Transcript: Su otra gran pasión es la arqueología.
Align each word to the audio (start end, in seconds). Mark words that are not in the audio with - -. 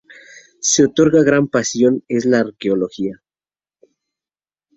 Su 0.59 0.85
otra 0.85 1.21
gran 1.21 1.47
pasión 1.47 2.03
es 2.07 2.25
la 2.25 2.39
arqueología. 2.39 3.21